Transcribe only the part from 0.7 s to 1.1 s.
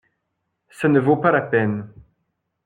Ça ne